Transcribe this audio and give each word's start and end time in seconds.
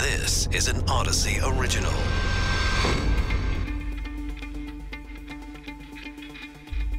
This 0.00 0.48
is 0.50 0.68
an 0.68 0.80
Audacy 0.86 1.36
original. 1.58 1.92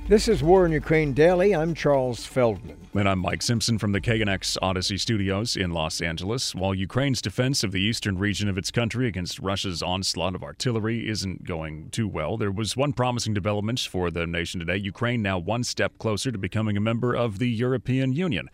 This 0.08 0.28
is 0.28 0.44
War 0.44 0.68
in 0.68 0.72
Ukraine 0.72 1.12
Daily. 1.14 1.56
I'm 1.56 1.74
Charles 1.74 2.28
Feldman. 2.28 2.78
And 2.94 3.10
I'm 3.10 3.18
Mike 3.18 3.42
Simpson 3.42 3.80
from 3.80 3.92
the 3.92 4.02
KNX 4.02 4.56
Audacy 4.62 5.00
Studios 5.00 5.56
in 5.56 5.72
Los 5.72 6.00
Angeles. 6.00 6.54
While 6.54 6.76
Ukraine's 6.76 7.24
defense 7.24 7.64
of 7.64 7.72
the 7.72 7.82
eastern 7.82 8.20
region 8.20 8.48
of 8.48 8.56
its 8.56 8.70
country 8.70 9.08
against 9.08 9.40
Russia's 9.40 9.82
onslaught 9.82 10.36
of 10.36 10.44
artillery 10.44 11.10
isn't 11.10 11.44
going 11.44 11.90
too 11.90 12.08
well, 12.08 12.38
there 12.38 12.52
was 12.52 12.78
one 12.78 12.94
promising 12.94 13.34
development 13.34 13.80
for 13.80 14.12
the 14.12 14.28
nation 14.28 14.60
today. 14.60 14.78
Ukraine 14.78 15.24
now 15.24 15.40
one 15.40 15.64
step 15.64 15.98
closer 15.98 16.32
to 16.32 16.38
becoming 16.38 16.78
a 16.78 16.82
member 16.82 17.16
of 17.16 17.40
the 17.40 17.50
European 17.50 18.14
Union. 18.14 18.48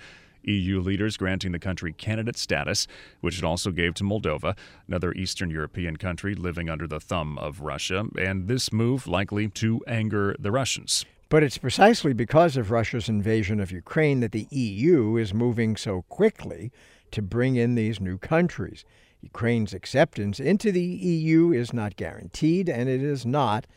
EU 0.48 0.80
leaders 0.80 1.18
granting 1.18 1.52
the 1.52 1.60
country 1.60 1.94
candidate 1.94 2.38
status, 2.38 2.88
which 3.22 3.38
it 3.38 3.44
also 3.44 3.72
gave 3.72 3.94
to 3.96 4.04
Moldova, 4.04 4.58
another 4.88 5.14
Eastern 5.14 5.50
European 5.50 5.98
country 5.98 6.36
living 6.36 6.70
under 6.70 6.88
the 6.88 7.00
thumb 7.00 7.38
of 7.38 7.62
Russia, 7.62 8.06
and 8.18 8.48
this 8.48 8.72
move 8.72 9.08
likely 9.08 9.48
to 9.50 9.82
anger 9.88 10.36
the 10.40 10.52
Russians. 10.52 11.06
But 11.30 11.44
it's 11.44 11.58
precisely 11.58 12.14
because 12.14 12.56
of 12.56 12.72
Russia's 12.72 13.10
invasion 13.10 13.60
of 13.60 13.72
Ukraine 13.72 14.22
that 14.22 14.32
the 14.32 14.48
EU 14.50 15.18
is 15.18 15.34
moving 15.34 15.76
so 15.76 16.04
quickly 16.04 16.72
to 17.12 17.22
bring 17.22 17.58
in 17.58 17.76
these 17.76 18.00
new 18.00 18.18
countries. 18.18 18.86
Ukraine's 19.22 19.74
acceptance 19.74 20.40
into 20.40 20.72
the 20.72 20.82
EU 20.82 21.52
is 21.52 21.74
not 21.74 21.98
guaranteed, 21.98 22.70
and 22.70 22.88
it 22.88 23.02
is 23.02 23.26
not 23.26 23.68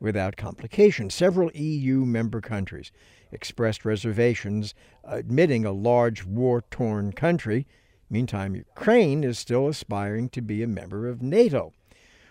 without 0.00 0.36
complication. 0.36 1.10
Several 1.10 1.50
EU 1.52 2.04
member 2.04 2.40
countries 2.40 2.92
expressed 3.32 3.84
reservations 3.84 4.74
admitting 5.04 5.64
a 5.64 5.72
large 5.72 6.24
war 6.24 6.62
torn 6.70 7.12
country. 7.12 7.66
Meantime, 8.10 8.54
Ukraine 8.54 9.22
is 9.22 9.38
still 9.38 9.68
aspiring 9.68 10.28
to 10.30 10.40
be 10.40 10.62
a 10.62 10.68
member 10.68 11.08
of 11.08 11.22
NATO. 11.22 11.72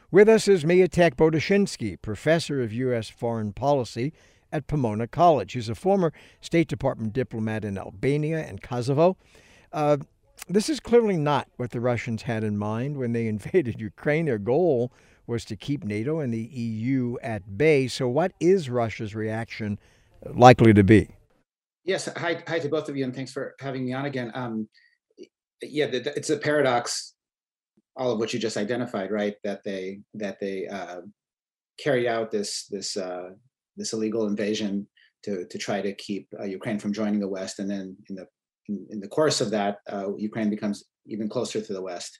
With 0.10 0.30
us 0.30 0.48
is 0.48 0.64
Mietek 0.64 1.16
Boduszynski, 1.16 2.02
professor 2.02 2.62
of 2.62 2.72
U.S. 2.74 3.09
foreign 3.09 3.52
policy 3.54 4.14
at 4.52 4.68
Pomona 4.68 5.08
College. 5.08 5.54
He's 5.54 5.70
a 5.70 5.76
former 5.76 6.14
State 6.40 6.68
Department 6.68 7.14
diplomat 7.14 7.66
in 7.66 7.78
Albania 7.78 8.40
and 8.40 8.62
Kosovo. 8.62 9.18
Uh, 9.74 9.98
this 10.48 10.70
is 10.70 10.80
clearly 10.80 11.18
not 11.18 11.50
what 11.58 11.72
the 11.72 11.81
Russians 11.81 12.22
had 12.24 12.44
in 12.44 12.58
mind 12.58 12.98
when 12.98 13.12
they 13.12 13.28
invaded 13.28 13.81
Ukraine. 13.81 14.26
Their 14.26 14.38
goal 14.38 14.92
was 15.28 15.45
to 15.45 15.56
keep 15.56 15.83
NATO 15.83 16.20
and 16.20 16.33
the 16.33 16.39
EU 16.39 17.17
at 17.22 17.58
bay. 17.58 17.88
So, 17.88 18.08
what 18.08 18.31
is 18.39 18.70
Russia's 18.70 19.14
reaction 19.14 19.78
likely 20.34 20.73
to 20.73 20.84
be? 20.84 21.09
Yes, 21.84 22.09
hi, 22.17 22.42
hi 22.47 22.59
to 22.59 22.69
both 22.69 22.89
of 22.89 22.97
you, 22.97 23.03
and 23.03 23.16
thanks 23.16 23.31
for 23.31 23.56
having 23.59 23.86
me 23.86 23.94
on 23.94 24.06
again. 24.06 24.31
Um, 24.34 24.67
yeah, 25.61 25.88
it's 25.92 26.30
a 26.30 26.38
paradox, 26.38 27.14
all 27.95 28.11
of 28.11 28.19
which 28.19 28.34
you 28.34 28.39
just 28.39 28.58
identified, 28.58 29.11
right? 29.11 29.36
That 29.44 29.64
they 29.64 30.02
that 30.16 30.39
they 30.39 30.67
uh, 30.67 31.02
out 32.08 32.31
this 32.31 32.66
this 32.67 32.97
uh, 32.97 33.30
this 33.75 33.94
illegal 33.94 34.28
invasion 34.28 34.88
to 35.23 35.45
to 35.45 35.58
try 35.58 35.81
to 35.81 35.94
keep 35.94 36.28
uh, 36.39 36.44
Ukraine 36.44 36.80
from 36.80 36.94
joining 36.94 37.19
the 37.19 37.28
West, 37.28 37.59
and 37.59 37.69
then 37.69 37.95
in 38.09 38.16
the 38.16 38.28
in, 38.67 38.88
in 38.89 39.00
the 39.00 39.08
course 39.08 39.41
of 39.41 39.52
that, 39.52 39.78
uh, 39.91 40.16
Ukraine 40.17 40.50
becomes 40.50 40.86
even 41.06 41.30
closer 41.30 41.62
to 41.62 41.73
the 41.73 41.81
West. 41.81 42.19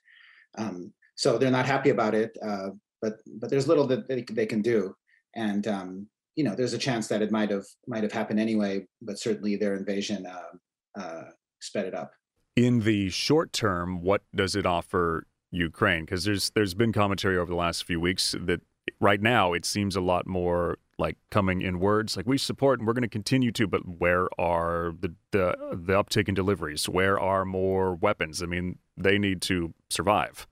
Um, 0.56 0.92
so 1.14 1.36
they're 1.36 1.50
not 1.50 1.66
happy 1.66 1.90
about 1.90 2.14
it, 2.14 2.36
uh, 2.42 2.70
but 3.00 3.18
but 3.40 3.50
there's 3.50 3.68
little 3.68 3.86
that 3.86 4.08
they, 4.08 4.22
they 4.22 4.46
can 4.46 4.62
do, 4.62 4.94
and 5.34 5.66
um, 5.66 6.06
you 6.36 6.44
know 6.44 6.54
there's 6.54 6.72
a 6.72 6.78
chance 6.78 7.08
that 7.08 7.22
it 7.22 7.30
might 7.30 7.50
have 7.50 7.66
might 7.86 8.02
have 8.02 8.12
happened 8.12 8.40
anyway, 8.40 8.86
but 9.02 9.18
certainly 9.18 9.56
their 9.56 9.74
invasion 9.74 10.26
uh, 10.26 11.00
uh, 11.00 11.24
sped 11.60 11.86
it 11.86 11.94
up. 11.94 12.12
In 12.56 12.80
the 12.80 13.08
short 13.10 13.52
term, 13.52 14.02
what 14.02 14.22
does 14.34 14.56
it 14.56 14.66
offer 14.66 15.26
Ukraine? 15.50 16.04
Because 16.04 16.24
there's 16.24 16.50
there's 16.50 16.74
been 16.74 16.92
commentary 16.92 17.36
over 17.36 17.50
the 17.50 17.56
last 17.56 17.84
few 17.84 18.00
weeks 18.00 18.34
that 18.40 18.60
right 19.00 19.20
now 19.20 19.52
it 19.52 19.64
seems 19.64 19.96
a 19.96 20.00
lot 20.00 20.26
more 20.26 20.78
like 20.98 21.16
coming 21.30 21.62
in 21.62 21.78
words 21.78 22.16
like 22.16 22.26
we 22.26 22.36
support 22.36 22.78
and 22.78 22.86
we're 22.86 22.92
going 22.92 23.02
to 23.02 23.08
continue 23.08 23.52
to 23.52 23.66
but 23.66 23.80
where 23.86 24.28
are 24.38 24.92
the, 25.00 25.14
the 25.30 25.56
the 25.72 25.92
uptick 25.92 26.28
in 26.28 26.34
deliveries 26.34 26.88
where 26.88 27.18
are 27.18 27.44
more 27.44 27.94
weapons 27.94 28.42
i 28.42 28.46
mean 28.46 28.78
they 28.96 29.18
need 29.18 29.40
to 29.40 29.72
survive 29.90 30.46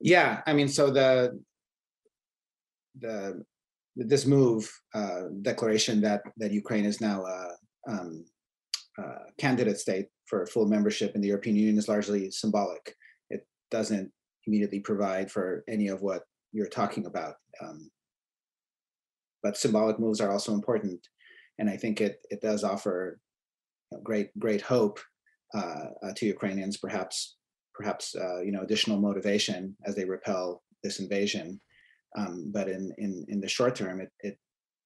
yeah 0.00 0.42
i 0.46 0.52
mean 0.52 0.68
so 0.68 0.90
the 0.90 1.38
the 3.00 3.42
this 3.96 4.26
move 4.26 4.70
uh, 4.94 5.22
declaration 5.42 6.00
that 6.00 6.22
that 6.36 6.52
ukraine 6.52 6.84
is 6.84 7.00
now 7.00 7.24
a 7.24 7.50
um, 7.88 8.24
uh, 8.98 9.24
candidate 9.38 9.78
state 9.78 10.06
for 10.26 10.46
full 10.46 10.66
membership 10.66 11.14
in 11.14 11.20
the 11.20 11.28
european 11.28 11.56
union 11.56 11.78
is 11.78 11.88
largely 11.88 12.30
symbolic. 12.30 12.94
It 13.30 13.46
doesn't 13.70 14.10
immediately 14.46 14.80
provide 14.80 15.30
for 15.30 15.64
any 15.68 15.88
of 15.88 16.02
what 16.02 16.22
you're 16.52 16.68
talking 16.68 17.06
about 17.06 17.36
um, 17.62 17.90
but 19.46 19.56
symbolic 19.56 20.00
moves 20.00 20.20
are 20.20 20.32
also 20.32 20.54
important, 20.54 21.06
and 21.58 21.70
I 21.70 21.76
think 21.76 22.00
it 22.00 22.16
it 22.30 22.40
does 22.40 22.64
offer 22.64 23.20
great 24.02 24.36
great 24.38 24.60
hope 24.60 24.98
uh, 25.54 25.86
uh, 26.02 26.12
to 26.16 26.26
Ukrainians, 26.26 26.76
perhaps 26.78 27.36
perhaps 27.76 28.14
uh, 28.14 28.40
you 28.40 28.52
know 28.52 28.62
additional 28.62 28.98
motivation 28.98 29.76
as 29.86 29.94
they 29.94 30.04
repel 30.04 30.62
this 30.82 31.00
invasion. 31.00 31.60
Um, 32.16 32.50
but 32.52 32.68
in, 32.68 32.92
in 32.98 33.26
in 33.28 33.40
the 33.40 33.48
short 33.48 33.74
term, 33.74 34.00
it 34.00 34.10
it, 34.20 34.38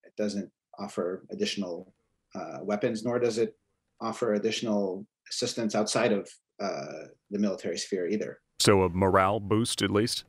it 0.04 0.12
doesn't 0.16 0.50
offer 0.78 1.26
additional 1.30 1.94
uh, 2.34 2.58
weapons, 2.62 3.04
nor 3.04 3.18
does 3.18 3.38
it 3.38 3.56
offer 4.00 4.34
additional 4.34 5.06
assistance 5.30 5.74
outside 5.74 6.12
of 6.12 6.28
uh, 6.60 7.06
the 7.30 7.38
military 7.38 7.78
sphere 7.78 8.08
either. 8.08 8.40
So 8.58 8.82
a 8.82 8.88
morale 8.88 9.40
boost, 9.40 9.82
at 9.82 9.90
least. 9.90 10.24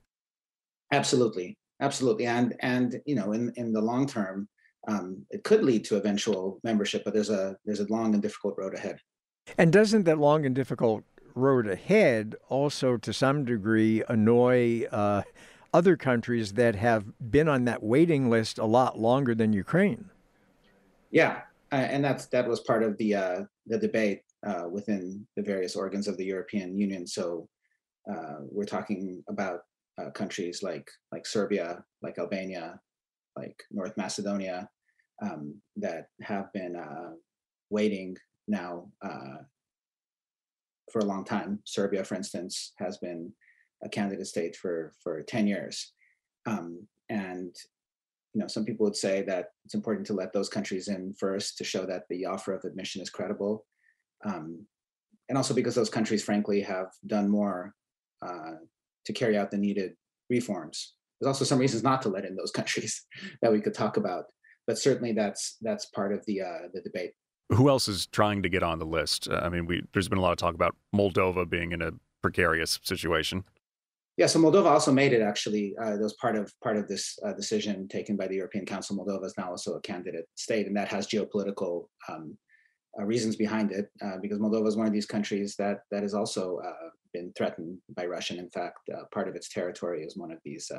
Absolutely, 0.94 1.58
absolutely 1.82 2.28
and 2.28 2.56
and 2.62 3.02
you 3.06 3.16
know 3.16 3.34
in 3.34 3.52
in 3.56 3.74
the 3.74 3.82
long 3.82 4.08
term 4.08 4.48
um, 4.88 5.26
it 5.30 5.44
could 5.44 5.64
lead 5.64 5.84
to 5.86 5.98
eventual 5.98 6.60
membership 6.64 7.04
but 7.04 7.14
there's 7.14 7.30
a 7.30 7.58
there's 7.66 7.80
a 7.80 7.88
long 7.90 8.14
and 8.14 8.22
difficult 8.24 8.56
road 8.58 8.74
ahead 8.74 9.00
and 9.58 9.74
doesn't 9.74 10.04
that 10.04 10.20
long 10.20 10.46
and 10.46 10.56
difficult 10.56 11.04
road 11.36 11.68
ahead 11.68 12.36
also 12.50 12.98
to 12.98 13.14
some 13.14 13.46
degree 13.46 14.04
annoy 14.08 14.84
uh, 14.92 15.22
other 15.74 15.96
countries 15.96 16.54
that 16.54 16.76
have 16.76 17.06
been 17.32 17.48
on 17.48 17.66
that 17.66 17.82
waiting 17.82 18.30
list 18.30 18.58
a 18.58 18.66
lot 18.66 19.00
longer 19.00 19.34
than 19.34 19.54
ukraine. 19.54 20.10
Yeah 21.12 21.42
uh, 21.72 21.76
and 21.76 22.04
that's 22.04 22.26
that 22.28 22.48
was 22.48 22.60
part 22.62 22.84
of 22.84 22.98
the 22.98 23.16
uh, 23.16 23.42
the 23.68 23.78
debate 23.78 24.22
uh, 24.46 24.66
within 24.70 25.26
the 25.36 25.44
various 25.44 25.76
organs 25.76 26.08
of 26.08 26.18
the 26.18 26.26
european 26.26 26.78
union. 26.78 27.08
So 27.08 27.48
uh, 28.12 28.38
we're 28.42 28.66
talking 28.66 29.24
about 29.30 29.62
uh, 30.00 30.10
countries 30.12 30.64
like 30.64 30.90
like 31.12 31.26
Serbia, 31.26 31.84
like 32.02 32.18
Albania, 32.18 32.80
like 33.38 33.56
North 33.72 33.96
Macedonia, 33.98 34.70
um, 35.22 35.56
that 35.78 36.08
have 36.22 36.52
been 36.54 36.76
uh, 36.76 37.12
waiting 37.70 38.18
now 38.48 38.90
uh, 39.02 39.38
for 40.92 41.00
a 41.00 41.06
long 41.06 41.24
time. 41.24 41.60
Serbia, 41.66 42.04
for 42.04 42.16
instance, 42.16 42.74
has 42.78 42.98
been 42.98 43.32
a 43.84 43.90
candidate 43.90 44.28
state 44.28 44.56
for 44.56 44.94
for 45.04 45.22
ten 45.24 45.48
years, 45.48 45.94
um, 46.46 46.88
and 47.10 47.56
you 48.34 48.42
know 48.42 48.48
some 48.48 48.66
people 48.66 48.86
would 48.86 48.96
say 48.96 49.24
that 49.24 49.50
it's 49.66 49.74
important 49.74 50.06
to 50.08 50.14
let 50.14 50.34
those 50.34 50.50
countries 50.50 50.88
in 50.88 51.14
first 51.20 51.58
to 51.58 51.64
show 51.64 51.86
that 51.86 52.04
the 52.10 52.26
offer 52.26 52.54
of 52.54 52.64
admission 52.64 53.02
is 53.02 53.10
credible, 53.10 53.66
um, 54.26 54.66
and 55.30 55.38
also 55.38 55.54
because 55.54 55.76
those 55.76 55.90
countries, 55.90 56.24
frankly, 56.24 56.62
have 56.62 56.88
done 57.08 57.30
more 57.30 57.74
uh, 58.26 58.56
to 59.06 59.14
carry 59.14 59.38
out 59.38 59.52
the 59.52 59.58
needed 59.58 59.94
reforms. 60.30 60.94
There's 61.20 61.28
also 61.28 61.46
some 61.46 61.60
reasons 61.60 61.84
not 61.84 62.02
to 62.04 62.10
let 62.10 62.26
in 62.26 62.36
those 62.36 62.52
countries 62.60 63.06
that 63.42 63.52
we 63.52 63.62
could 63.62 63.74
talk 63.74 63.98
about, 63.98 64.26
but 64.68 64.78
certainly 64.78 65.14
that's 65.14 65.58
that's 65.62 65.86
part 65.88 66.14
of 66.14 66.26
the 66.26 66.42
uh, 66.42 66.68
the 66.74 66.82
debate. 66.82 67.12
Who 67.54 67.70
else 67.70 67.88
is 67.88 68.08
trying 68.08 68.44
to 68.44 68.50
get 68.50 68.64
on 68.64 68.80
the 68.80 68.86
list? 68.86 69.28
Uh, 69.30 69.42
I 69.44 69.50
mean, 69.50 69.66
we, 69.66 69.84
there's 69.92 70.08
been 70.08 70.18
a 70.18 70.22
lot 70.22 70.32
of 70.32 70.38
talk 70.38 70.56
about 70.56 70.76
Moldova 70.96 71.50
being 71.50 71.74
in 71.74 71.82
a 71.82 71.92
precarious 72.22 72.80
situation. 72.84 73.44
Yeah, 74.18 74.28
so 74.28 74.40
Moldova 74.40 74.68
also 74.68 74.92
made 74.92 75.14
it. 75.14 75.22
Actually, 75.22 75.76
uh, 75.82 75.92
that 75.92 76.02
was 76.02 76.14
part 76.14 76.36
of 76.36 76.54
part 76.62 76.78
of 76.78 76.88
this 76.88 77.18
uh, 77.26 77.34
decision 77.34 77.88
taken 77.88 78.16
by 78.16 78.28
the 78.28 78.36
European 78.36 78.66
Council. 78.66 78.96
Moldova 78.96 79.26
is 79.26 79.34
now 79.38 79.50
also 79.50 79.74
a 79.74 79.82
candidate 79.82 80.28
state, 80.36 80.68
and 80.68 80.76
that 80.78 80.88
has 80.90 81.08
geopolitical 81.08 81.88
um, 82.08 82.38
uh, 83.00 83.04
reasons 83.04 83.36
behind 83.36 83.72
it, 83.72 83.90
uh, 84.02 84.18
because 84.22 84.38
Moldova 84.38 84.68
is 84.68 84.78
one 84.78 84.88
of 84.88 84.94
these 84.94 85.06
countries 85.06 85.56
that 85.58 85.80
that 85.92 86.04
has 86.04 86.14
also 86.14 86.58
uh, 86.58 86.90
been 87.14 87.34
threatened 87.38 87.78
by 87.96 88.06
Russia. 88.06 88.38
In 88.38 88.50
fact, 88.50 88.90
part 89.14 89.28
of 89.28 89.36
its 89.36 89.50
territory 89.50 90.04
is 90.04 90.16
one 90.16 90.32
of 90.32 90.40
these 90.46 90.72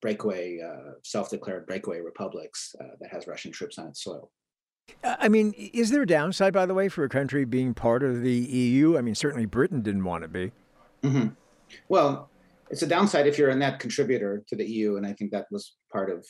breakaway, 0.00 0.58
self-declared 1.04 1.66
breakaway 1.66 2.00
republics 2.00 2.74
that 3.00 3.10
has 3.10 3.26
Russian 3.26 3.52
troops 3.52 3.78
on 3.78 3.88
its 3.88 4.02
soil. 4.02 4.30
I 5.04 5.28
mean, 5.28 5.52
is 5.56 5.90
there 5.90 6.02
a 6.02 6.06
downside, 6.06 6.52
by 6.52 6.66
the 6.66 6.74
way, 6.74 6.88
for 6.88 7.04
a 7.04 7.08
country 7.08 7.44
being 7.44 7.74
part 7.74 8.02
of 8.02 8.22
the 8.22 8.32
EU? 8.32 8.96
I 8.96 9.00
mean, 9.00 9.14
certainly 9.14 9.46
Britain 9.46 9.82
didn't 9.82 10.04
want 10.04 10.22
to 10.22 10.28
be. 10.28 10.52
Mm-hmm. 11.02 11.28
Well, 11.88 12.30
it's 12.70 12.82
a 12.82 12.86
downside 12.86 13.26
if 13.26 13.38
you're 13.38 13.50
a 13.50 13.56
net 13.56 13.80
contributor 13.80 14.42
to 14.48 14.56
the 14.56 14.64
EU, 14.64 14.96
and 14.96 15.06
I 15.06 15.12
think 15.12 15.30
that 15.32 15.46
was 15.50 15.76
part 15.92 16.10
of, 16.10 16.26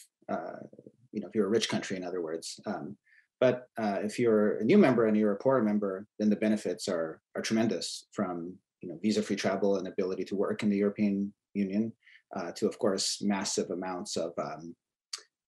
you 1.13 1.21
know, 1.21 1.29
if 1.29 1.35
you're 1.35 1.47
a 1.47 1.51
rich 1.51 1.69
country, 1.69 1.97
in 1.97 2.05
other 2.05 2.23
words. 2.23 2.59
Um, 2.67 2.97
but 3.41 3.69
uh, 3.79 3.99
if 4.03 4.19
you're 4.19 4.59
a 4.59 4.65
new 4.65 4.77
member 4.77 5.07
and 5.07 5.17
you're 5.17 5.33
a 5.33 5.37
poorer 5.37 5.63
member, 5.63 6.07
then 6.19 6.29
the 6.29 6.37
benefits 6.37 6.89
are 6.89 7.21
are 7.35 7.43
tremendous 7.43 8.07
from 8.13 8.55
you 8.83 8.89
know 8.89 8.99
visa-free 9.03 9.37
travel 9.37 9.77
and 9.77 9.89
ability 9.89 10.25
to 10.25 10.37
work 10.37 10.63
in 10.63 10.69
the 10.69 10.77
European 10.77 11.33
Union, 11.55 11.93
uh, 12.37 12.53
to 12.53 12.69
of 12.69 12.79
course 12.79 13.23
massive 13.23 13.71
amounts 13.71 14.17
of, 14.17 14.33
um, 14.39 14.77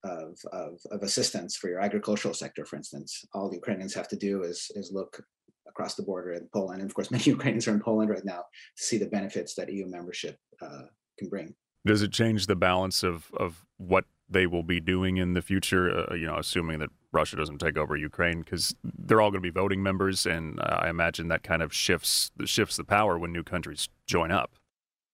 of, 0.04 0.38
of 0.52 0.80
of 0.90 1.02
assistance 1.02 1.56
for 1.56 1.68
your 1.68 1.80
agricultural 1.80 2.34
sector, 2.34 2.64
for 2.64 2.76
instance. 2.76 3.24
All 3.34 3.48
the 3.48 3.56
Ukrainians 3.56 3.94
have 3.94 4.08
to 4.08 4.16
do 4.16 4.42
is 4.42 4.70
is 4.74 4.90
look 4.92 5.22
across 5.68 5.94
the 5.94 6.02
border 6.02 6.32
in 6.32 6.48
Poland, 6.52 6.80
and 6.80 6.90
of 6.90 6.94
course 6.94 7.10
many 7.16 7.24
Ukrainians 7.24 7.66
are 7.68 7.72
in 7.72 7.80
Poland 7.80 8.10
right 8.10 8.24
now 8.24 8.44
to 8.76 8.84
see 8.84 8.98
the 8.98 9.06
benefits 9.06 9.54
that 9.54 9.72
EU 9.72 9.86
membership 9.86 10.36
uh, 10.60 10.86
can 11.18 11.28
bring. 11.28 11.54
Does 11.84 12.02
it 12.02 12.12
change 12.12 12.46
the 12.46 12.56
balance 12.56 13.02
of 13.02 13.30
of 13.36 13.64
what 13.78 14.04
they 14.28 14.46
will 14.46 14.62
be 14.62 14.80
doing 14.80 15.16
in 15.16 15.34
the 15.34 15.42
future? 15.42 16.10
Uh, 16.10 16.14
you 16.14 16.26
know, 16.26 16.36
assuming 16.36 16.78
that 16.80 16.90
Russia 17.12 17.36
doesn't 17.36 17.58
take 17.58 17.76
over 17.76 17.96
Ukraine, 17.96 18.40
because 18.40 18.74
they're 18.82 19.20
all 19.20 19.30
going 19.30 19.42
to 19.42 19.52
be 19.52 19.60
voting 19.60 19.82
members, 19.82 20.26
and 20.26 20.58
uh, 20.60 20.78
I 20.80 20.88
imagine 20.88 21.28
that 21.28 21.42
kind 21.42 21.62
of 21.62 21.72
shifts 21.72 22.30
shifts 22.44 22.76
the 22.76 22.84
power 22.84 23.18
when 23.18 23.32
new 23.32 23.44
countries 23.44 23.88
join 24.06 24.30
up. 24.30 24.52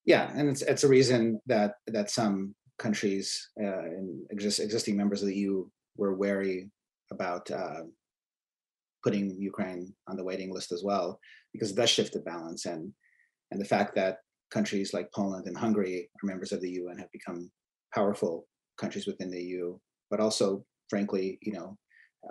Yeah, 0.05 0.31
and 0.35 0.49
it's 0.49 0.63
it's 0.63 0.85
a 0.85 0.89
reason 0.89 1.41
that 1.47 1.75
that 1.87 2.11
some 2.11 2.55
countries 2.79 3.51
uh, 3.61 3.81
and 3.81 4.25
exist, 4.31 4.61
existing 4.61 4.97
members 4.97 5.23
of 5.23 5.29
the 5.29 5.37
EU 5.37 5.67
were 5.97 6.15
wary 6.15 6.71
about 7.11 7.51
uh, 7.51 7.83
putting 9.03 9.37
Ukraine 9.41 9.95
on 10.07 10.17
the 10.17 10.25
waiting 10.25 10.53
list 10.53 10.73
as 10.73 10.83
well, 10.85 11.19
because 11.53 11.71
it 11.71 11.77
does 11.77 11.91
shift 11.91 12.13
the 12.13 12.21
balance 12.21 12.67
and 12.67 12.93
and 13.51 13.61
the 13.61 13.65
fact 13.65 13.95
that 13.95 14.19
countries 14.51 14.93
like 14.93 15.13
Poland 15.13 15.47
and 15.47 15.57
Hungary 15.57 16.11
are 16.23 16.27
members 16.27 16.53
of 16.53 16.61
the 16.61 16.71
EU 16.71 16.89
and 16.89 17.01
have 17.01 17.11
become 17.13 17.51
powerful 17.95 18.47
countries 18.79 19.07
within 19.07 19.31
the 19.31 19.43
EU, 19.43 19.79
but 20.11 20.21
also, 20.21 20.65
frankly, 20.89 21.39
you 21.43 21.53
know, 21.53 21.79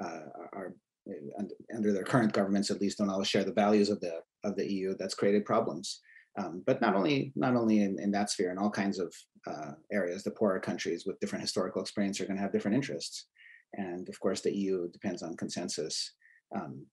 uh, 0.02 0.26
are 0.54 0.74
uh, 1.10 1.44
under 1.76 1.94
their 1.94 2.04
current 2.04 2.34
governments 2.34 2.70
at 2.70 2.82
least 2.82 2.98
don't 2.98 3.10
always 3.10 3.28
share 3.28 3.44
the 3.44 3.54
values 3.54 3.90
of 3.90 4.00
the 4.02 4.22
of 4.44 4.56
the 4.56 4.72
EU. 4.72 4.96
That's 4.98 5.16
created 5.16 5.46
problems. 5.46 6.02
Um, 6.38 6.64
but 6.66 6.82
not 6.82 6.96
only 6.96 7.32
not 7.36 7.56
only 7.56 7.82
in, 7.82 8.00
in 8.00 8.12
that 8.12 8.30
sphere, 8.30 8.52
in 8.52 8.60
all 8.60 8.70
kinds 8.70 9.00
of 9.00 9.14
uh, 9.48 9.72
areas, 9.92 10.24
the 10.24 10.32
poorer 10.32 10.60
countries 10.60 11.06
with 11.06 11.20
different 11.20 11.42
historical 11.42 11.82
experience 11.82 12.22
are 12.22 12.26
going 12.26 12.38
to 12.38 12.42
have 12.42 12.52
different 12.52 12.76
interests, 12.76 13.26
and 13.74 14.08
of 14.08 14.20
course, 14.20 14.42
the 14.42 14.56
EU 14.56 14.90
depends 14.90 15.24
on 15.24 15.36
consensus 15.36 16.14
um, 16.56 16.86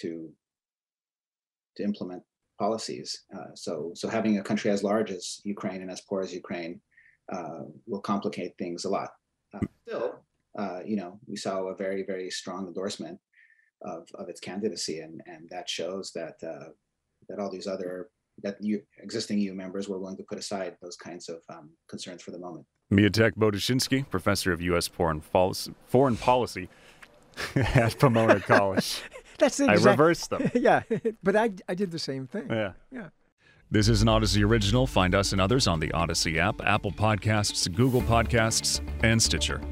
to 0.00 0.30
to 1.76 1.84
implement 1.84 2.22
policies. 2.58 3.24
Uh, 3.34 3.54
so 3.54 3.92
so 3.94 4.08
having 4.08 4.38
a 4.38 4.42
country 4.42 4.70
as 4.70 4.82
large 4.82 5.10
as 5.10 5.40
Ukraine 5.44 5.82
and 5.82 5.90
as 5.90 6.00
poor 6.00 6.22
as 6.22 6.34
Ukraine 6.34 6.80
uh, 7.32 7.62
will 7.86 8.00
complicate 8.00 8.52
things 8.58 8.84
a 8.84 8.88
lot. 8.88 9.10
Uh, 9.54 9.66
still, 9.86 10.20
uh, 10.58 10.80
you 10.84 10.96
know, 10.96 11.18
we 11.26 11.36
saw 11.36 11.64
a 11.64 11.76
very, 11.76 12.02
very 12.02 12.30
strong 12.30 12.66
endorsement 12.66 13.18
of, 13.82 14.06
of 14.14 14.28
its 14.28 14.40
candidacy, 14.40 15.00
and, 15.00 15.20
and 15.26 15.48
that 15.50 15.68
shows 15.68 16.12
that 16.14 16.36
uh, 16.46 16.70
that 17.28 17.38
all 17.38 17.50
these 17.50 17.66
other 17.66 18.10
that 18.42 18.56
EU, 18.60 18.80
existing 18.98 19.38
EU 19.38 19.54
members 19.54 19.88
were 19.88 19.98
willing 19.98 20.16
to 20.16 20.22
put 20.22 20.38
aside 20.38 20.76
those 20.82 20.96
kinds 20.96 21.28
of 21.28 21.38
um, 21.48 21.70
concerns 21.88 22.22
for 22.22 22.30
the 22.30 22.38
moment. 22.38 22.66
Mietek 22.92 23.32
Boduszynski, 23.36 24.08
professor 24.08 24.52
of 24.52 24.60
U.S. 24.60 24.86
foreign 24.86 25.20
policy, 25.20 25.74
foreign 25.86 26.16
policy 26.30 26.68
at 27.56 27.98
Pomona 27.98 28.40
College. 28.46 29.02
That's 29.38 29.56
the 29.56 29.66
I 29.66 29.74
reversed 29.74 30.30
them. 30.30 30.50
yeah, 30.54 30.82
but 31.22 31.36
I, 31.36 31.50
I 31.68 31.74
did 31.74 31.90
the 31.90 31.98
same 31.98 32.26
thing. 32.26 32.48
Yeah. 32.50 32.72
Yeah. 32.90 33.08
This 33.70 33.88
is 33.88 34.02
an 34.02 34.08
Audacy 34.08 34.44
original. 34.44 34.86
Find 34.86 35.14
us 35.14 35.32
and 35.32 35.40
others 35.40 35.66
on 35.66 35.80
the 35.80 35.88
Audacy 35.88 36.36
app, 36.36 36.60
Apple 36.62 36.92
Podcasts, 36.92 37.74
Google 37.74 38.02
Podcasts, 38.02 38.86
and 39.02 39.20
Stitcher. 39.20 39.62